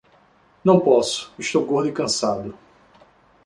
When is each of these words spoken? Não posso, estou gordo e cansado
Não 0.63 0.79
posso, 0.79 1.31
estou 1.37 1.63
gordo 1.63 1.87
e 1.89 1.91
cansado 1.91 2.57